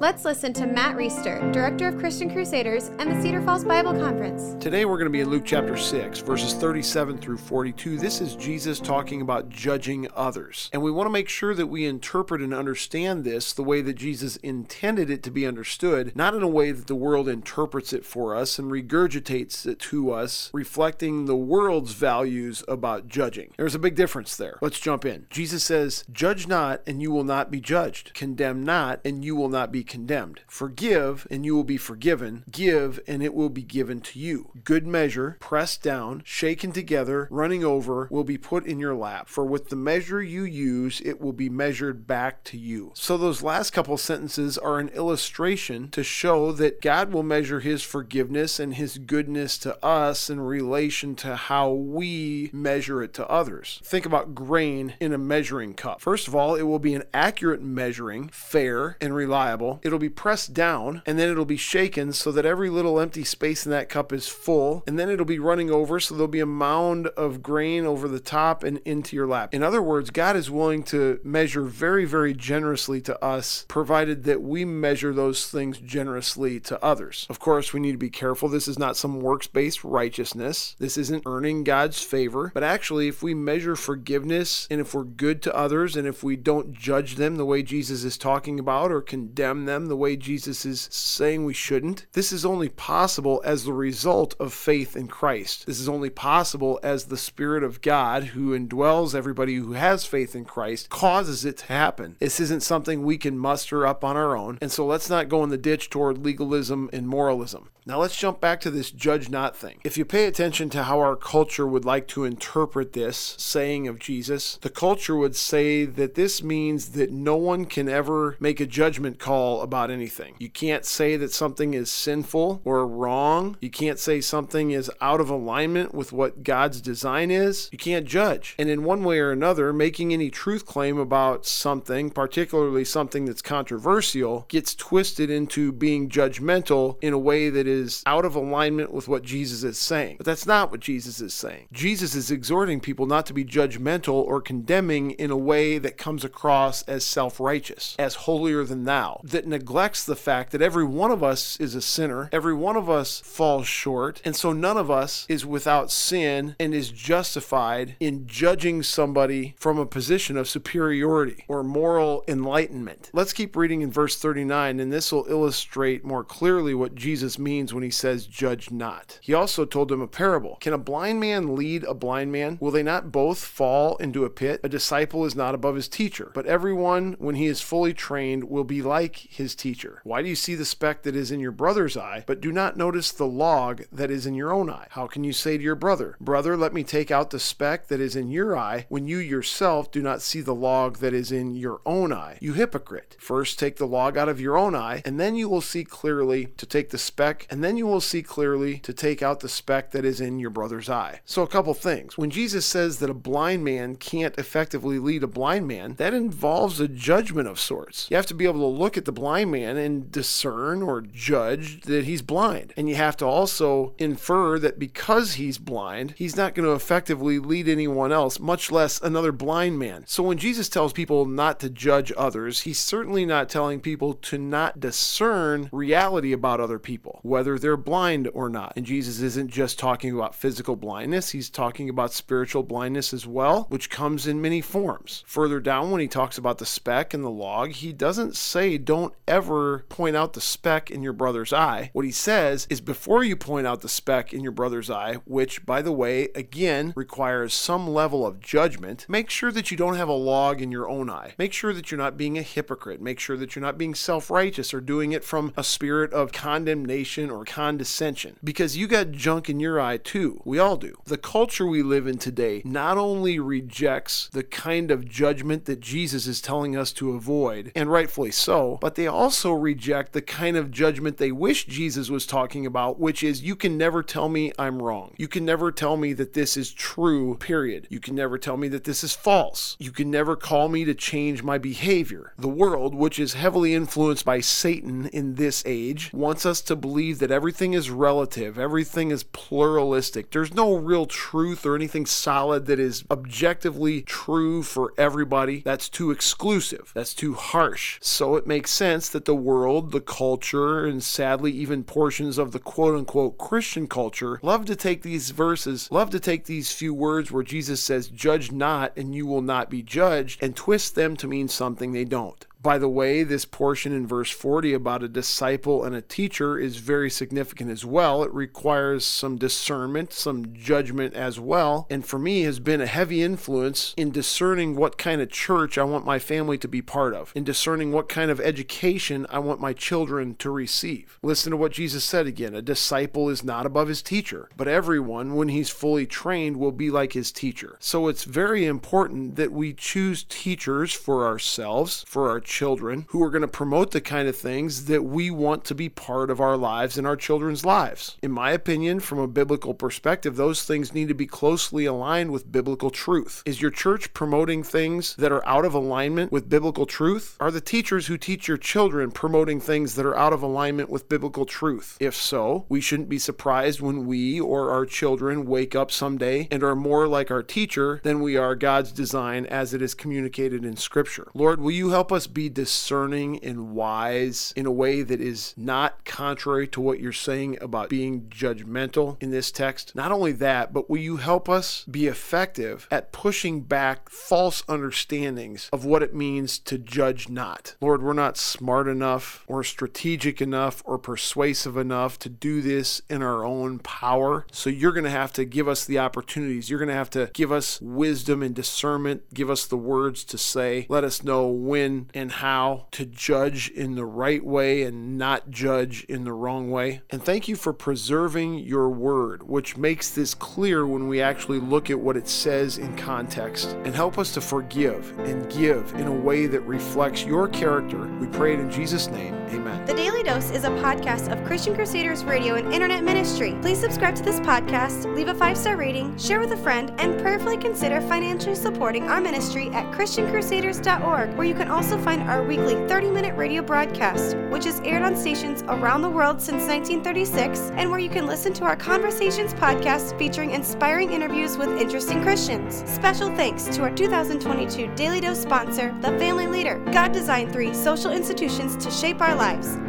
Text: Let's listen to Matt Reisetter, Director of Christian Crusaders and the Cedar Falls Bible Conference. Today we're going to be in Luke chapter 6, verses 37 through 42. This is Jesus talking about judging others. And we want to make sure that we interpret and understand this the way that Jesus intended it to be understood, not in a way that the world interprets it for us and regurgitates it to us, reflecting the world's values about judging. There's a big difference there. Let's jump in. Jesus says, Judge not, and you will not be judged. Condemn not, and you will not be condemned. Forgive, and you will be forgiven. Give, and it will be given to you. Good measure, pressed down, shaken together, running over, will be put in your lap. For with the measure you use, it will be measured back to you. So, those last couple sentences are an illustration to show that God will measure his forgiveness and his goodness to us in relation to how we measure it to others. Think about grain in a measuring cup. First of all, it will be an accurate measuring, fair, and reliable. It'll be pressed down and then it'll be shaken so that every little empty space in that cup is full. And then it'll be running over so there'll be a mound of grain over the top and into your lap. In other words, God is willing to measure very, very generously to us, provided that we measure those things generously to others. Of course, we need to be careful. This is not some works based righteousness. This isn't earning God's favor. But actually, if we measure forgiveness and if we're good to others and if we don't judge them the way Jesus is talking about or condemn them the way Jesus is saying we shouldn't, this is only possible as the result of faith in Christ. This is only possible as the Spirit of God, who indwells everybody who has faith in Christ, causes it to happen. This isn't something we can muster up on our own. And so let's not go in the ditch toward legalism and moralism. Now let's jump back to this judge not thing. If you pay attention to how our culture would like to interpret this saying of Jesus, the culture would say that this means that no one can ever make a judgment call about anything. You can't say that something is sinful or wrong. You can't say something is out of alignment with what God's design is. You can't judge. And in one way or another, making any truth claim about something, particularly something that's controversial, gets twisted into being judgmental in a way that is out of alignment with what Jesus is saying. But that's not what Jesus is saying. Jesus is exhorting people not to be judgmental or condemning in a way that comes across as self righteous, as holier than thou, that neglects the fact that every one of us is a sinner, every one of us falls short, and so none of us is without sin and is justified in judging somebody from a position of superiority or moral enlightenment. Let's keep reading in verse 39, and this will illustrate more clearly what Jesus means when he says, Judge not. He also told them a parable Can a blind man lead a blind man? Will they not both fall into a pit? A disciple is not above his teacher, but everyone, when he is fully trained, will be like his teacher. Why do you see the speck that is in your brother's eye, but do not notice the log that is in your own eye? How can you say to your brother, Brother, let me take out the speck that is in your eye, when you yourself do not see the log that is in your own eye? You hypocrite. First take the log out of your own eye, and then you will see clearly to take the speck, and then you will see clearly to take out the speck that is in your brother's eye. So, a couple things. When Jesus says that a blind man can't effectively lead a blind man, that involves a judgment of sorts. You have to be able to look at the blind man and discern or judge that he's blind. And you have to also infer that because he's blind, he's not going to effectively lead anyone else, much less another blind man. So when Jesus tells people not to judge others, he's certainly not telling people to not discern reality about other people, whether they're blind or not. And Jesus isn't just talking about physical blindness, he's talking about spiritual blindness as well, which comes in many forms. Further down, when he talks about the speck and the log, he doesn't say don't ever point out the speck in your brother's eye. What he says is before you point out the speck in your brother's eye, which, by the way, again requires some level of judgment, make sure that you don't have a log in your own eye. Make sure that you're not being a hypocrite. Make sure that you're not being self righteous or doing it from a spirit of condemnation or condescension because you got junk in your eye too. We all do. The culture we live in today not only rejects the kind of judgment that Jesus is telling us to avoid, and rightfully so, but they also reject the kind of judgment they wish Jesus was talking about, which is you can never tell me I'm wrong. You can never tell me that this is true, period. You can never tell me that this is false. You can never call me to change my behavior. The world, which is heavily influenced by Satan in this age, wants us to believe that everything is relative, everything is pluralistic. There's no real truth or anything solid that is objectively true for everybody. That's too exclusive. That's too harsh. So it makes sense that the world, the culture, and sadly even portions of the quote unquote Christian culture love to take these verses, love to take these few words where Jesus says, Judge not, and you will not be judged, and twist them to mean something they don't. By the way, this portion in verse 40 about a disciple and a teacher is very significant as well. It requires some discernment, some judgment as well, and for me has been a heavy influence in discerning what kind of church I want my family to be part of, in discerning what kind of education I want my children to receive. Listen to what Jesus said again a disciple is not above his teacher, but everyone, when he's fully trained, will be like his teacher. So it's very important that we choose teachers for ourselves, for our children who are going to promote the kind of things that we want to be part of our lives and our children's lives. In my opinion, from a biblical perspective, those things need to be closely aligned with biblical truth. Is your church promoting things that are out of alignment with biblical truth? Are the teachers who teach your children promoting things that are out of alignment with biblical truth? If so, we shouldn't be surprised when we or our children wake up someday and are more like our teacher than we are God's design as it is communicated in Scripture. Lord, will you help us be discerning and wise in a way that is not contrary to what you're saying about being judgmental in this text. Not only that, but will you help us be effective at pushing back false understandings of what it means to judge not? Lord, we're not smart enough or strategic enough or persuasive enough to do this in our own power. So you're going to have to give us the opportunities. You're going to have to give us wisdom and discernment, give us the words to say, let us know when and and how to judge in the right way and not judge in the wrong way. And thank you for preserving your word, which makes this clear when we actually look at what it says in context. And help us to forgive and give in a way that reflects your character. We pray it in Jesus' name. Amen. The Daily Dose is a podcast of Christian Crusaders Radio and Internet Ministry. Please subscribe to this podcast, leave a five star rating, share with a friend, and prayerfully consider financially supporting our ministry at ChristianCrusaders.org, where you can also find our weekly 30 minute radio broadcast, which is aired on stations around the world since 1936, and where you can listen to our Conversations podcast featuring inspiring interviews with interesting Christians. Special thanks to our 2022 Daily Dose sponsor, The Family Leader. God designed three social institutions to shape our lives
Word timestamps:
Let's 0.00 0.24
listen 0.24 0.52
to 0.52 0.64
Matt 0.64 0.94
Reisetter, 0.94 1.52
Director 1.52 1.88
of 1.88 1.98
Christian 1.98 2.30
Crusaders 2.30 2.92
and 3.00 3.10
the 3.10 3.20
Cedar 3.20 3.42
Falls 3.42 3.64
Bible 3.64 3.94
Conference. 3.94 4.54
Today 4.62 4.84
we're 4.84 4.96
going 4.96 5.06
to 5.06 5.10
be 5.10 5.22
in 5.22 5.28
Luke 5.28 5.42
chapter 5.44 5.76
6, 5.76 6.20
verses 6.20 6.54
37 6.54 7.18
through 7.18 7.38
42. 7.38 7.98
This 7.98 8.20
is 8.20 8.36
Jesus 8.36 8.78
talking 8.78 9.20
about 9.22 9.48
judging 9.48 10.06
others. 10.14 10.70
And 10.72 10.82
we 10.82 10.92
want 10.92 11.06
to 11.06 11.12
make 11.12 11.28
sure 11.28 11.52
that 11.52 11.66
we 11.66 11.84
interpret 11.84 12.40
and 12.40 12.54
understand 12.54 13.24
this 13.24 13.52
the 13.52 13.64
way 13.64 13.80
that 13.82 13.94
Jesus 13.94 14.36
intended 14.36 15.10
it 15.10 15.24
to 15.24 15.32
be 15.32 15.44
understood, 15.44 16.14
not 16.14 16.32
in 16.32 16.44
a 16.44 16.48
way 16.48 16.70
that 16.70 16.86
the 16.86 16.94
world 16.94 17.28
interprets 17.28 17.92
it 17.92 18.04
for 18.04 18.36
us 18.36 18.56
and 18.56 18.70
regurgitates 18.70 19.66
it 19.66 19.80
to 19.80 20.12
us, 20.12 20.48
reflecting 20.54 21.24
the 21.24 21.34
world's 21.34 21.94
values 21.94 22.62
about 22.68 23.08
judging. 23.08 23.52
There's 23.56 23.74
a 23.74 23.80
big 23.80 23.96
difference 23.96 24.36
there. 24.36 24.60
Let's 24.62 24.78
jump 24.78 25.04
in. 25.04 25.26
Jesus 25.28 25.64
says, 25.64 26.04
Judge 26.12 26.46
not, 26.46 26.82
and 26.86 27.02
you 27.02 27.10
will 27.10 27.24
not 27.24 27.50
be 27.50 27.60
judged. 27.60 28.14
Condemn 28.14 28.62
not, 28.62 29.00
and 29.04 29.24
you 29.24 29.34
will 29.34 29.48
not 29.48 29.72
be 29.72 29.87
condemned. 29.88 30.42
Forgive, 30.46 31.26
and 31.30 31.44
you 31.44 31.56
will 31.56 31.64
be 31.64 31.76
forgiven. 31.76 32.44
Give, 32.50 33.00
and 33.08 33.22
it 33.22 33.34
will 33.34 33.48
be 33.48 33.62
given 33.62 34.00
to 34.02 34.18
you. 34.18 34.50
Good 34.64 34.86
measure, 34.86 35.36
pressed 35.40 35.82
down, 35.82 36.22
shaken 36.24 36.72
together, 36.72 37.26
running 37.30 37.64
over, 37.64 38.08
will 38.10 38.24
be 38.24 38.38
put 38.38 38.66
in 38.66 38.78
your 38.78 38.94
lap. 38.94 39.28
For 39.28 39.44
with 39.44 39.68
the 39.68 39.76
measure 39.76 40.22
you 40.22 40.44
use, 40.44 41.00
it 41.04 41.20
will 41.20 41.32
be 41.32 41.48
measured 41.48 42.06
back 42.06 42.44
to 42.44 42.58
you. 42.58 42.92
So, 42.94 43.16
those 43.16 43.42
last 43.42 43.70
couple 43.70 43.96
sentences 43.96 44.58
are 44.58 44.78
an 44.78 44.88
illustration 44.90 45.90
to 45.90 46.02
show 46.02 46.52
that 46.52 46.80
God 46.80 47.12
will 47.12 47.22
measure 47.22 47.60
his 47.60 47.82
forgiveness 47.82 48.60
and 48.60 48.74
his 48.74 48.98
goodness 48.98 49.58
to 49.58 49.84
us 49.84 50.30
in 50.30 50.40
relation 50.40 51.14
to 51.16 51.36
how 51.36 51.70
we 51.70 52.50
measure 52.52 53.02
it 53.02 53.14
to 53.14 53.28
others. 53.28 53.80
Think 53.84 54.06
about 54.06 54.34
grain 54.34 54.94
in 55.00 55.12
a 55.12 55.18
measuring 55.18 55.74
cup. 55.74 56.00
First 56.00 56.28
of 56.28 56.34
all, 56.34 56.54
it 56.54 56.62
will 56.62 56.78
be 56.78 56.94
an 56.94 57.04
accurate 57.14 57.62
measuring, 57.62 58.28
fair, 58.28 58.96
and 59.00 59.14
reliable. 59.14 59.77
It'll 59.82 59.98
be 59.98 60.08
pressed 60.08 60.54
down 60.54 61.02
and 61.06 61.18
then 61.18 61.28
it'll 61.28 61.44
be 61.44 61.56
shaken 61.56 62.12
so 62.12 62.32
that 62.32 62.46
every 62.46 62.70
little 62.70 63.00
empty 63.00 63.24
space 63.24 63.64
in 63.64 63.72
that 63.72 63.88
cup 63.88 64.12
is 64.12 64.28
full. 64.28 64.82
And 64.86 64.98
then 64.98 65.10
it'll 65.10 65.24
be 65.24 65.38
running 65.38 65.70
over 65.70 66.00
so 66.00 66.14
there'll 66.14 66.28
be 66.28 66.40
a 66.40 66.46
mound 66.46 67.08
of 67.08 67.42
grain 67.42 67.84
over 67.84 68.08
the 68.08 68.20
top 68.20 68.62
and 68.62 68.78
into 68.78 69.16
your 69.16 69.26
lap. 69.26 69.54
In 69.54 69.62
other 69.62 69.82
words, 69.82 70.10
God 70.10 70.36
is 70.36 70.50
willing 70.50 70.82
to 70.84 71.20
measure 71.22 71.62
very, 71.62 72.04
very 72.04 72.34
generously 72.34 73.00
to 73.02 73.24
us, 73.24 73.64
provided 73.68 74.24
that 74.24 74.42
we 74.42 74.64
measure 74.64 75.12
those 75.12 75.48
things 75.48 75.78
generously 75.78 76.60
to 76.60 76.82
others. 76.82 77.26
Of 77.30 77.38
course, 77.38 77.72
we 77.72 77.80
need 77.80 77.92
to 77.92 77.98
be 77.98 78.10
careful. 78.10 78.48
This 78.48 78.68
is 78.68 78.78
not 78.78 78.96
some 78.96 79.20
works 79.20 79.46
based 79.46 79.84
righteousness. 79.84 80.76
This 80.78 80.96
isn't 80.96 81.24
earning 81.26 81.64
God's 81.64 82.02
favor. 82.02 82.50
But 82.54 82.64
actually, 82.64 83.08
if 83.08 83.22
we 83.22 83.34
measure 83.34 83.76
forgiveness 83.76 84.66
and 84.70 84.80
if 84.80 84.94
we're 84.94 85.04
good 85.04 85.42
to 85.42 85.54
others 85.54 85.96
and 85.96 86.06
if 86.06 86.22
we 86.22 86.36
don't 86.36 86.72
judge 86.72 87.16
them 87.16 87.36
the 87.36 87.44
way 87.44 87.62
Jesus 87.62 88.04
is 88.04 88.18
talking 88.18 88.58
about 88.58 88.90
or 88.90 89.00
condemn 89.00 89.64
them 89.68 89.86
the 89.86 89.96
way 89.96 90.16
Jesus 90.16 90.64
is 90.64 90.88
saying 90.90 91.44
we 91.44 91.54
shouldn't, 91.54 92.06
this 92.12 92.32
is 92.32 92.44
only 92.44 92.68
possible 92.68 93.40
as 93.44 93.64
the 93.64 93.72
result 93.72 94.34
of 94.40 94.52
faith 94.52 94.96
in 94.96 95.06
Christ. 95.06 95.66
This 95.66 95.78
is 95.78 95.88
only 95.88 96.10
possible 96.10 96.80
as 96.82 97.04
the 97.04 97.16
Spirit 97.16 97.62
of 97.62 97.80
God, 97.80 98.24
who 98.24 98.58
indwells 98.58 99.14
everybody 99.14 99.56
who 99.56 99.72
has 99.72 100.04
faith 100.04 100.34
in 100.34 100.44
Christ, 100.44 100.88
causes 100.88 101.44
it 101.44 101.58
to 101.58 101.66
happen. 101.66 102.16
This 102.18 102.40
isn't 102.40 102.62
something 102.62 103.02
we 103.02 103.18
can 103.18 103.38
muster 103.38 103.86
up 103.86 104.02
on 104.02 104.16
our 104.16 104.36
own. 104.36 104.58
And 104.60 104.72
so 104.72 104.86
let's 104.86 105.10
not 105.10 105.28
go 105.28 105.44
in 105.44 105.50
the 105.50 105.58
ditch 105.58 105.90
toward 105.90 106.24
legalism 106.24 106.90
and 106.92 107.06
moralism. 107.06 107.68
Now 107.88 108.00
let's 108.00 108.18
jump 108.18 108.38
back 108.38 108.60
to 108.60 108.70
this 108.70 108.90
judge 108.90 109.30
not 109.30 109.56
thing. 109.56 109.80
If 109.82 109.96
you 109.96 110.04
pay 110.04 110.26
attention 110.26 110.68
to 110.70 110.82
how 110.82 110.98
our 110.98 111.16
culture 111.16 111.66
would 111.66 111.86
like 111.86 112.06
to 112.08 112.24
interpret 112.24 112.92
this 112.92 113.34
saying 113.38 113.88
of 113.88 113.98
Jesus, 113.98 114.58
the 114.60 114.68
culture 114.68 115.16
would 115.16 115.34
say 115.34 115.86
that 115.86 116.14
this 116.14 116.42
means 116.42 116.90
that 116.90 117.10
no 117.10 117.36
one 117.36 117.64
can 117.64 117.88
ever 117.88 118.36
make 118.40 118.60
a 118.60 118.66
judgment 118.66 119.18
call 119.18 119.57
about 119.62 119.90
anything. 119.90 120.34
You 120.38 120.48
can't 120.48 120.84
say 120.84 121.16
that 121.16 121.32
something 121.32 121.74
is 121.74 121.90
sinful 121.90 122.62
or 122.64 122.86
wrong. 122.86 123.56
You 123.60 123.70
can't 123.70 123.98
say 123.98 124.20
something 124.20 124.70
is 124.70 124.90
out 125.00 125.20
of 125.20 125.30
alignment 125.30 125.94
with 125.94 126.12
what 126.12 126.42
God's 126.42 126.80
design 126.80 127.30
is. 127.30 127.68
You 127.72 127.78
can't 127.78 128.06
judge. 128.06 128.54
And 128.58 128.68
in 128.68 128.84
one 128.84 129.04
way 129.04 129.18
or 129.18 129.30
another, 129.30 129.72
making 129.72 130.12
any 130.12 130.30
truth 130.30 130.66
claim 130.66 130.98
about 130.98 131.46
something, 131.46 132.10
particularly 132.10 132.84
something 132.84 133.24
that's 133.24 133.42
controversial, 133.42 134.46
gets 134.48 134.74
twisted 134.74 135.30
into 135.30 135.72
being 135.72 136.08
judgmental 136.08 136.96
in 137.00 137.12
a 137.12 137.18
way 137.18 137.50
that 137.50 137.66
is 137.66 138.02
out 138.06 138.24
of 138.24 138.34
alignment 138.34 138.92
with 138.92 139.08
what 139.08 139.22
Jesus 139.22 139.64
is 139.64 139.78
saying. 139.78 140.16
But 140.16 140.26
that's 140.26 140.46
not 140.46 140.70
what 140.70 140.80
Jesus 140.80 141.20
is 141.20 141.34
saying. 141.34 141.68
Jesus 141.72 142.14
is 142.14 142.30
exhorting 142.30 142.80
people 142.80 143.06
not 143.06 143.26
to 143.26 143.34
be 143.34 143.44
judgmental 143.44 144.14
or 144.14 144.40
condemning 144.40 145.12
in 145.12 145.30
a 145.30 145.36
way 145.36 145.78
that 145.78 145.96
comes 145.96 146.24
across 146.24 146.82
as 146.82 147.04
self 147.04 147.40
righteous, 147.40 147.96
as 147.98 148.14
holier 148.14 148.64
than 148.64 148.84
thou, 148.84 149.20
that 149.24 149.46
neglects 149.48 150.04
the 150.04 150.16
fact 150.16 150.52
that 150.52 150.62
every 150.62 150.84
one 150.84 151.10
of 151.10 151.22
us 151.22 151.58
is 151.58 151.74
a 151.74 151.80
sinner, 151.80 152.28
every 152.32 152.54
one 152.54 152.76
of 152.76 152.88
us 152.88 153.20
falls 153.24 153.66
short, 153.66 154.20
and 154.24 154.36
so 154.36 154.52
none 154.52 154.76
of 154.76 154.90
us 154.90 155.26
is 155.28 155.46
without 155.46 155.90
sin 155.90 156.56
and 156.60 156.74
is 156.74 156.90
justified 156.90 157.96
in 158.00 158.26
judging 158.26 158.82
somebody 158.82 159.54
from 159.58 159.78
a 159.78 159.86
position 159.86 160.36
of 160.36 160.48
superiority 160.48 161.44
or 161.48 161.62
moral 161.62 162.24
enlightenment. 162.28 163.10
Let's 163.12 163.32
keep 163.32 163.56
reading 163.56 163.82
in 163.82 163.90
verse 163.90 164.16
39, 164.16 164.80
and 164.80 164.92
this 164.92 165.12
will 165.12 165.26
illustrate 165.28 166.04
more 166.04 166.24
clearly 166.24 166.74
what 166.74 166.94
Jesus 166.94 167.38
means 167.38 167.72
when 167.72 167.82
he 167.82 167.90
says, 167.90 168.26
Judge 168.26 168.70
not. 168.70 169.18
He 169.22 169.34
also 169.34 169.64
told 169.64 169.88
them 169.88 170.00
a 170.00 170.06
parable 170.06 170.56
Can 170.60 170.72
a 170.72 170.78
blind 170.78 171.20
man 171.20 171.54
lead 171.54 171.84
a 171.84 171.94
blind 171.94 172.32
man? 172.32 172.58
Will 172.60 172.70
they 172.70 172.82
not 172.82 173.12
both 173.12 173.38
fall 173.38 173.96
into 173.96 174.24
a 174.24 174.30
pit? 174.30 174.60
A 174.62 174.68
disciple 174.68 175.24
is 175.24 175.34
not 175.34 175.54
above 175.54 175.76
his 175.76 175.88
teacher, 175.88 176.30
but 176.34 176.46
everyone, 176.46 177.16
when 177.18 177.34
he 177.34 177.46
is 177.46 177.60
fully 177.60 177.94
trained, 177.94 178.44
will 178.44 178.64
be 178.64 178.82
like 178.82 179.16
his 179.28 179.54
teacher. 179.54 180.00
Why 180.04 180.22
do 180.22 180.28
you 180.28 180.34
see 180.34 180.54
the 180.54 180.64
speck 180.64 181.02
that 181.02 181.14
is 181.14 181.30
in 181.30 181.38
your 181.38 181.52
brother's 181.52 181.96
eye, 181.96 182.24
but 182.26 182.40
do 182.40 182.50
not 182.50 182.76
notice 182.76 183.12
the 183.12 183.26
log 183.26 183.84
that 183.92 184.10
is 184.10 184.26
in 184.26 184.34
your 184.34 184.52
own 184.52 184.70
eye? 184.70 184.86
How 184.90 185.06
can 185.06 185.22
you 185.22 185.32
say 185.32 185.58
to 185.58 185.62
your 185.62 185.74
brother, 185.74 186.16
Brother, 186.20 186.56
let 186.56 186.72
me 186.72 186.82
take 186.82 187.10
out 187.10 187.30
the 187.30 187.38
speck 187.38 187.88
that 187.88 188.00
is 188.00 188.16
in 188.16 188.30
your 188.30 188.56
eye, 188.56 188.86
when 188.88 189.06
you 189.06 189.18
yourself 189.18 189.90
do 189.90 190.02
not 190.02 190.22
see 190.22 190.40
the 190.40 190.54
log 190.54 190.98
that 190.98 191.12
is 191.12 191.30
in 191.30 191.54
your 191.54 191.80
own 191.84 192.12
eye? 192.12 192.38
You 192.40 192.54
hypocrite. 192.54 193.16
First 193.20 193.58
take 193.58 193.76
the 193.76 193.86
log 193.86 194.16
out 194.16 194.28
of 194.28 194.40
your 194.40 194.56
own 194.56 194.74
eye, 194.74 195.02
and 195.04 195.20
then 195.20 195.36
you 195.36 195.48
will 195.48 195.60
see 195.60 195.84
clearly 195.84 196.46
to 196.56 196.66
take 196.66 196.90
the 196.90 196.98
speck, 196.98 197.46
and 197.50 197.62
then 197.62 197.76
you 197.76 197.86
will 197.86 198.00
see 198.00 198.22
clearly 198.22 198.78
to 198.78 198.92
take 198.94 199.22
out 199.22 199.40
the 199.40 199.48
speck 199.48 199.90
that 199.90 200.04
is 200.04 200.20
in 200.20 200.38
your 200.38 200.50
brother's 200.50 200.88
eye. 200.88 201.20
So, 201.24 201.42
a 201.42 201.48
couple 201.48 201.74
things. 201.74 202.16
When 202.16 202.30
Jesus 202.30 202.64
says 202.64 202.98
that 202.98 203.10
a 203.10 203.14
blind 203.14 203.62
man 203.64 203.96
can't 203.96 204.38
effectively 204.38 204.98
lead 204.98 205.22
a 205.22 205.28
blind 205.28 205.68
man, 205.68 205.94
that 205.94 206.14
involves 206.14 206.80
a 206.80 206.88
judgment 206.88 207.48
of 207.48 207.60
sorts. 207.60 208.08
You 208.10 208.16
have 208.16 208.26
to 208.26 208.34
be 208.34 208.44
able 208.44 208.60
to 208.60 208.78
look 208.78 208.96
at 208.96 209.04
the 209.04 209.17
blind 209.18 209.50
man 209.50 209.76
and 209.76 210.12
discern 210.12 210.80
or 210.80 211.00
judge 211.00 211.80
that 211.82 212.04
he's 212.04 212.22
blind. 212.22 212.72
And 212.76 212.88
you 212.88 212.94
have 212.94 213.16
to 213.16 213.26
also 213.26 213.94
infer 213.98 214.60
that 214.60 214.78
because 214.78 215.34
he's 215.34 215.58
blind, 215.58 216.14
he's 216.16 216.36
not 216.36 216.54
going 216.54 216.68
to 216.68 216.74
effectively 216.74 217.40
lead 217.40 217.68
anyone 217.68 218.12
else, 218.12 218.38
much 218.38 218.70
less 218.70 219.00
another 219.00 219.32
blind 219.32 219.76
man. 219.76 220.04
So 220.06 220.22
when 220.22 220.38
Jesus 220.38 220.68
tells 220.68 220.92
people 220.92 221.26
not 221.26 221.58
to 221.60 221.68
judge 221.68 222.12
others, 222.16 222.60
he's 222.60 222.78
certainly 222.78 223.26
not 223.26 223.48
telling 223.48 223.80
people 223.80 224.14
to 224.14 224.38
not 224.38 224.78
discern 224.78 225.68
reality 225.72 226.32
about 226.32 226.60
other 226.60 226.78
people, 226.78 227.18
whether 227.22 227.58
they're 227.58 227.76
blind 227.76 228.28
or 228.32 228.48
not. 228.48 228.72
And 228.76 228.86
Jesus 228.86 229.20
isn't 229.20 229.50
just 229.50 229.80
talking 229.80 230.14
about 230.14 230.36
physical 230.36 230.76
blindness, 230.76 231.30
he's 231.30 231.50
talking 231.50 231.88
about 231.88 232.12
spiritual 232.12 232.62
blindness 232.62 233.12
as 233.12 233.26
well, 233.26 233.66
which 233.68 233.90
comes 233.90 234.28
in 234.28 234.40
many 234.40 234.60
forms. 234.60 235.24
Further 235.26 235.58
down, 235.58 235.90
when 235.90 236.00
he 236.00 236.06
talks 236.06 236.38
about 236.38 236.58
the 236.58 236.66
speck 236.66 237.12
and 237.12 237.24
the 237.24 237.30
log, 237.30 237.72
he 237.72 237.92
doesn't 237.92 238.36
say 238.36 238.78
don't 238.78 239.07
ever 239.26 239.84
point 239.88 240.16
out 240.16 240.32
the 240.32 240.40
speck 240.40 240.90
in 240.90 241.02
your 241.02 241.12
brother's 241.12 241.52
eye. 241.52 241.90
What 241.92 242.04
he 242.04 242.10
says 242.10 242.66
is 242.70 242.80
before 242.80 243.24
you 243.24 243.36
point 243.36 243.66
out 243.66 243.80
the 243.80 243.88
speck 243.88 244.32
in 244.32 244.42
your 244.42 244.52
brother's 244.52 244.90
eye, 244.90 245.14
which, 245.24 245.64
by 245.64 245.82
the 245.82 245.92
way, 245.92 246.28
again 246.34 246.92
requires 246.96 247.54
some 247.54 247.88
level 247.88 248.26
of 248.26 248.40
judgment, 248.40 249.06
make 249.08 249.30
sure 249.30 249.52
that 249.52 249.70
you 249.70 249.76
don't 249.76 249.96
have 249.96 250.08
a 250.08 250.12
log 250.12 250.60
in 250.60 250.72
your 250.72 250.88
own 250.88 251.10
eye. 251.10 251.34
Make 251.38 251.52
sure 251.52 251.72
that 251.72 251.90
you're 251.90 251.98
not 251.98 252.16
being 252.16 252.38
a 252.38 252.42
hypocrite. 252.42 253.00
Make 253.00 253.20
sure 253.20 253.36
that 253.36 253.54
you're 253.54 253.62
not 253.62 253.78
being 253.78 253.94
self 253.94 254.30
righteous 254.30 254.72
or 254.72 254.80
doing 254.80 255.12
it 255.12 255.24
from 255.24 255.52
a 255.56 255.64
spirit 255.64 256.12
of 256.12 256.32
condemnation 256.32 257.30
or 257.30 257.44
condescension 257.44 258.36
because 258.42 258.76
you 258.76 258.86
got 258.86 259.12
junk 259.12 259.48
in 259.48 259.60
your 259.60 259.80
eye 259.80 259.96
too. 259.96 260.40
We 260.44 260.58
all 260.58 260.76
do. 260.76 260.96
The 261.04 261.18
culture 261.18 261.66
we 261.66 261.82
live 261.82 262.06
in 262.06 262.18
today 262.18 262.62
not 262.64 262.98
only 262.98 263.38
rejects 263.38 264.28
the 264.32 264.42
kind 264.42 264.90
of 264.90 265.08
judgment 265.08 265.64
that 265.66 265.80
Jesus 265.80 266.26
is 266.26 266.40
telling 266.40 266.76
us 266.76 266.92
to 266.94 267.12
avoid, 267.12 267.72
and 267.74 267.90
rightfully 267.90 268.30
so, 268.30 268.78
but 268.80 268.94
they 268.98 269.06
also 269.06 269.52
reject 269.52 270.12
the 270.12 270.20
kind 270.20 270.56
of 270.56 270.72
judgment 270.72 271.18
they 271.18 271.30
wish 271.30 271.66
Jesus 271.66 272.10
was 272.10 272.26
talking 272.26 272.66
about, 272.66 272.98
which 272.98 273.22
is 273.22 273.44
you 273.44 273.54
can 273.54 273.78
never 273.78 274.02
tell 274.02 274.28
me 274.28 274.50
I'm 274.58 274.82
wrong. 274.82 275.14
You 275.16 275.28
can 275.28 275.44
never 275.44 275.70
tell 275.70 275.96
me 275.96 276.12
that 276.14 276.32
this 276.32 276.56
is 276.56 276.72
true, 276.72 277.36
period. 277.36 277.86
You 277.90 278.00
can 278.00 278.16
never 278.16 278.38
tell 278.38 278.56
me 278.56 278.66
that 278.66 278.82
this 278.82 279.04
is 279.04 279.14
false. 279.14 279.76
You 279.78 279.92
can 279.92 280.10
never 280.10 280.34
call 280.34 280.68
me 280.68 280.84
to 280.84 280.94
change 280.94 281.44
my 281.44 281.58
behavior. 281.58 282.32
The 282.36 282.48
world, 282.48 282.92
which 282.92 283.20
is 283.20 283.34
heavily 283.34 283.72
influenced 283.72 284.24
by 284.24 284.40
Satan 284.40 285.06
in 285.06 285.36
this 285.36 285.62
age, 285.64 286.12
wants 286.12 286.44
us 286.44 286.60
to 286.62 286.74
believe 286.74 287.20
that 287.20 287.30
everything 287.30 287.74
is 287.74 287.90
relative, 287.90 288.58
everything 288.58 289.12
is 289.12 289.22
pluralistic. 289.22 290.32
There's 290.32 290.52
no 290.52 290.74
real 290.74 291.06
truth 291.06 291.64
or 291.64 291.76
anything 291.76 292.04
solid 292.04 292.66
that 292.66 292.80
is 292.80 293.04
objectively 293.12 294.02
true 294.02 294.64
for 294.64 294.92
everybody. 294.98 295.60
That's 295.60 295.88
too 295.88 296.10
exclusive. 296.10 296.90
That's 296.96 297.14
too 297.14 297.34
harsh. 297.34 297.98
So 298.02 298.34
it 298.34 298.44
makes 298.44 298.72
sense 298.72 298.87
that 298.88 299.24
the 299.26 299.34
world, 299.34 299.92
the 299.92 300.00
culture, 300.00 300.86
and 300.86 301.02
sadly 301.02 301.52
even 301.52 301.84
portions 301.84 302.38
of 302.38 302.52
the 302.52 302.58
quote 302.58 302.94
unquote 302.94 303.36
Christian 303.36 303.86
culture 303.86 304.40
love 304.42 304.64
to 304.64 304.74
take 304.74 305.02
these 305.02 305.30
verses, 305.30 305.88
love 305.90 306.10
to 306.10 306.20
take 306.20 306.46
these 306.46 306.72
few 306.72 306.94
words 306.94 307.30
where 307.30 307.42
Jesus 307.42 307.82
says, 307.82 308.08
Judge 308.08 308.50
not, 308.50 308.96
and 308.96 309.14
you 309.14 309.26
will 309.26 309.42
not 309.42 309.68
be 309.68 309.82
judged, 309.82 310.42
and 310.42 310.56
twist 310.56 310.94
them 310.94 311.16
to 311.16 311.28
mean 311.28 311.48
something 311.48 311.92
they 311.92 312.04
don't. 312.04 312.46
By 312.60 312.78
the 312.78 312.88
way, 312.88 313.22
this 313.22 313.44
portion 313.44 313.92
in 313.92 314.04
verse 314.04 314.32
40 314.32 314.74
about 314.74 315.04
a 315.04 315.08
disciple 315.08 315.84
and 315.84 315.94
a 315.94 316.02
teacher 316.02 316.58
is 316.58 316.78
very 316.78 317.08
significant 317.08 317.70
as 317.70 317.84
well. 317.84 318.24
It 318.24 318.34
requires 318.34 319.04
some 319.04 319.36
discernment, 319.36 320.12
some 320.12 320.52
judgment 320.54 321.14
as 321.14 321.38
well, 321.38 321.86
and 321.88 322.04
for 322.04 322.18
me 322.18 322.42
has 322.42 322.58
been 322.58 322.80
a 322.80 322.86
heavy 322.86 323.22
influence 323.22 323.94
in 323.96 324.10
discerning 324.10 324.74
what 324.74 324.98
kind 324.98 325.20
of 325.20 325.30
church 325.30 325.78
I 325.78 325.84
want 325.84 326.04
my 326.04 326.18
family 326.18 326.58
to 326.58 326.66
be 326.66 326.82
part 326.82 327.14
of, 327.14 327.32
in 327.36 327.44
discerning 327.44 327.92
what 327.92 328.08
kind 328.08 328.28
of 328.28 328.40
education 328.40 329.24
I 329.30 329.38
want 329.38 329.60
my 329.60 329.72
children 329.72 330.34
to 330.36 330.50
receive. 330.50 331.16
Listen 331.22 331.52
to 331.52 331.56
what 331.56 331.72
Jesus 331.72 332.02
said 332.02 332.26
again 332.26 332.56
a 332.56 332.62
disciple 332.62 333.28
is 333.28 333.44
not 333.44 333.66
above 333.66 333.86
his 333.86 334.02
teacher, 334.02 334.48
but 334.56 334.66
everyone, 334.66 335.36
when 335.36 335.48
he's 335.48 335.70
fully 335.70 336.06
trained, 336.06 336.56
will 336.56 336.72
be 336.72 336.90
like 336.90 337.12
his 337.12 337.30
teacher. 337.30 337.76
So 337.78 338.08
it's 338.08 338.24
very 338.24 338.66
important 338.66 339.36
that 339.36 339.52
we 339.52 339.74
choose 339.74 340.24
teachers 340.24 340.92
for 340.92 341.24
ourselves, 341.24 342.04
for 342.08 342.28
our 342.28 342.40
children 342.48 343.06
who 343.10 343.22
are 343.22 343.30
going 343.30 343.42
to 343.42 343.48
promote 343.48 343.92
the 343.92 344.00
kind 344.00 344.26
of 344.26 344.36
things 344.36 344.86
that 344.86 345.04
we 345.04 345.30
want 345.30 345.64
to 345.66 345.74
be 345.74 345.88
part 345.88 346.30
of 346.30 346.40
our 346.40 346.56
lives 346.56 346.98
and 346.98 347.06
our 347.06 347.16
children's 347.16 347.64
lives. 347.64 348.16
In 348.22 348.32
my 348.32 348.50
opinion, 348.50 349.00
from 349.00 349.18
a 349.18 349.28
biblical 349.28 349.74
perspective, 349.74 350.36
those 350.36 350.64
things 350.64 350.94
need 350.94 351.08
to 351.08 351.14
be 351.14 351.26
closely 351.26 351.84
aligned 351.84 352.32
with 352.32 352.50
biblical 352.50 352.90
truth. 352.90 353.42
Is 353.44 353.60
your 353.60 353.70
church 353.70 354.12
promoting 354.14 354.62
things 354.62 355.14
that 355.16 355.30
are 355.30 355.46
out 355.46 355.64
of 355.64 355.74
alignment 355.74 356.32
with 356.32 356.48
biblical 356.48 356.86
truth? 356.86 357.36
Are 357.38 357.50
the 357.50 357.60
teachers 357.60 358.06
who 358.06 358.16
teach 358.16 358.48
your 358.48 358.56
children 358.56 359.10
promoting 359.10 359.60
things 359.60 359.94
that 359.94 360.06
are 360.06 360.16
out 360.16 360.32
of 360.32 360.42
alignment 360.42 360.88
with 360.88 361.08
biblical 361.08 361.44
truth? 361.44 361.96
If 362.00 362.14
so, 362.14 362.64
we 362.68 362.80
shouldn't 362.80 363.08
be 363.08 363.18
surprised 363.18 363.80
when 363.80 364.06
we 364.06 364.40
or 364.40 364.70
our 364.70 364.86
children 364.86 365.46
wake 365.46 365.76
up 365.76 365.90
someday 365.90 366.48
and 366.50 366.62
are 366.62 366.74
more 366.74 367.06
like 367.06 367.30
our 367.30 367.42
teacher 367.42 368.00
than 368.04 368.20
we 368.20 368.36
are 368.36 368.54
God's 368.54 368.92
design 368.92 369.46
as 369.46 369.74
it 369.74 369.82
is 369.82 369.94
communicated 369.94 370.64
in 370.64 370.76
Scripture. 370.76 371.28
Lord, 371.34 371.60
will 371.60 371.72
you 371.72 371.90
help 371.90 372.10
us 372.10 372.26
be 372.38 372.48
discerning 372.48 373.42
and 373.42 373.72
wise 373.74 374.52
in 374.54 374.64
a 374.64 374.70
way 374.70 375.02
that 375.02 375.20
is 375.20 375.52
not 375.56 376.04
contrary 376.04 376.68
to 376.68 376.80
what 376.80 377.00
you're 377.00 377.12
saying 377.12 377.58
about 377.60 377.88
being 377.88 378.20
judgmental 378.28 379.20
in 379.20 379.32
this 379.32 379.50
text. 379.50 379.92
Not 379.96 380.12
only 380.12 380.30
that, 380.30 380.72
but 380.72 380.88
will 380.88 380.98
you 380.98 381.16
help 381.16 381.48
us 381.48 381.84
be 381.90 382.06
effective 382.06 382.86
at 382.92 383.10
pushing 383.10 383.62
back 383.62 384.08
false 384.08 384.62
understandings 384.68 385.68
of 385.72 385.84
what 385.84 386.00
it 386.00 386.14
means 386.14 386.60
to 386.60 386.78
judge 386.78 387.28
not? 387.28 387.74
Lord, 387.80 388.04
we're 388.04 388.12
not 388.12 388.36
smart 388.36 388.86
enough 388.86 389.44
or 389.48 389.64
strategic 389.64 390.40
enough 390.40 390.80
or 390.84 390.96
persuasive 390.96 391.76
enough 391.76 392.20
to 392.20 392.28
do 392.28 392.60
this 392.60 393.02
in 393.10 393.20
our 393.20 393.44
own 393.44 393.80
power. 393.80 394.46
So 394.52 394.70
you're 394.70 394.92
going 394.92 395.02
to 395.02 395.10
have 395.10 395.32
to 395.32 395.44
give 395.44 395.66
us 395.66 395.84
the 395.84 395.98
opportunities. 395.98 396.70
You're 396.70 396.78
going 396.78 396.86
to 396.86 396.94
have 396.94 397.10
to 397.10 397.30
give 397.32 397.50
us 397.50 397.80
wisdom 397.80 398.44
and 398.44 398.54
discernment, 398.54 399.34
give 399.34 399.50
us 399.50 399.66
the 399.66 399.76
words 399.76 400.22
to 400.22 400.38
say, 400.38 400.86
let 400.88 401.02
us 401.02 401.24
know 401.24 401.48
when 401.48 402.10
and 402.14 402.27
and 402.28 402.34
how 402.34 402.84
to 402.90 403.06
judge 403.06 403.70
in 403.70 403.94
the 403.94 404.04
right 404.04 404.44
way 404.44 404.82
and 404.82 405.16
not 405.16 405.48
judge 405.48 406.04
in 406.10 406.24
the 406.24 406.32
wrong 406.32 406.70
way. 406.70 407.00
And 407.08 407.22
thank 407.22 407.48
you 407.48 407.56
for 407.56 407.72
preserving 407.72 408.58
your 408.58 408.90
word, 408.90 409.48
which 409.48 409.78
makes 409.78 410.10
this 410.10 410.34
clear 410.34 410.86
when 410.86 411.08
we 411.08 411.22
actually 411.22 411.58
look 411.58 411.88
at 411.88 411.98
what 411.98 412.18
it 412.18 412.28
says 412.28 412.76
in 412.76 412.94
context. 412.98 413.70
And 413.86 413.94
help 413.94 414.18
us 414.18 414.34
to 414.34 414.42
forgive 414.42 415.18
and 415.20 415.50
give 415.50 415.94
in 415.94 416.06
a 416.06 416.12
way 416.12 416.46
that 416.46 416.60
reflects 416.60 417.24
your 417.24 417.48
character. 417.48 418.06
We 418.18 418.26
pray 418.26 418.52
it 418.52 418.60
in 418.60 418.70
Jesus' 418.70 419.08
name. 419.08 419.34
Amen. 419.48 419.86
The 419.86 419.94
Daily 419.94 420.22
Dose 420.22 420.50
is 420.50 420.64
a 420.64 420.70
podcast 420.70 421.32
of 421.32 421.42
Christian 421.46 421.74
Crusaders 421.74 422.24
Radio 422.24 422.56
and 422.56 422.74
Internet 422.74 423.04
Ministry. 423.04 423.56
Please 423.62 423.80
subscribe 423.80 424.14
to 424.16 424.22
this 424.22 424.40
podcast, 424.40 425.12
leave 425.14 425.28
a 425.28 425.34
five 425.34 425.56
star 425.56 425.78
rating, 425.78 426.18
share 426.18 426.40
with 426.40 426.52
a 426.52 426.56
friend, 426.58 426.92
and 426.98 427.18
prayerfully 427.18 427.56
consider 427.56 428.02
financially 428.02 428.54
supporting 428.54 429.04
our 429.04 429.22
ministry 429.22 429.70
at 429.70 429.90
ChristianCrusaders.org, 429.94 431.34
where 431.34 431.46
you 431.46 431.54
can 431.54 431.68
also 431.68 431.96
find 431.96 432.17
our 432.22 432.42
weekly 432.42 432.74
30 432.88 433.10
minute 433.10 433.36
radio 433.36 433.62
broadcast, 433.62 434.36
which 434.50 434.66
is 434.66 434.80
aired 434.80 435.02
on 435.02 435.16
stations 435.16 435.62
around 435.68 436.02
the 436.02 436.08
world 436.08 436.40
since 436.40 436.66
1936, 436.66 437.72
and 437.74 437.90
where 437.90 438.00
you 438.00 438.10
can 438.10 438.26
listen 438.26 438.52
to 438.54 438.64
our 438.64 438.76
Conversations 438.76 439.54
podcast 439.54 440.18
featuring 440.18 440.52
inspiring 440.52 441.12
interviews 441.12 441.56
with 441.56 441.68
interesting 441.80 442.22
Christians. 442.22 442.82
Special 442.86 443.34
thanks 443.36 443.64
to 443.64 443.82
our 443.82 443.90
2022 443.90 444.94
Daily 444.94 445.20
Dose 445.20 445.40
sponsor, 445.40 445.94
The 446.00 446.18
Family 446.18 446.46
Leader. 446.46 446.78
God 446.92 447.12
designed 447.12 447.52
three 447.52 447.74
social 447.74 448.12
institutions 448.12 448.76
to 448.84 448.90
shape 448.90 449.20
our 449.20 449.34
lives 449.34 449.78